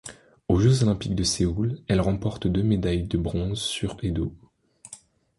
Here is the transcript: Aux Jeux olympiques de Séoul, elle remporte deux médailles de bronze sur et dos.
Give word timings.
Aux 0.47 0.57
Jeux 0.59 0.81
olympiques 0.81 1.13
de 1.13 1.21
Séoul, 1.23 1.77
elle 1.87 2.01
remporte 2.01 2.47
deux 2.47 2.63
médailles 2.63 3.03
de 3.03 3.19
bronze 3.19 3.61
sur 3.61 3.97
et 4.01 4.09
dos. 4.09 4.33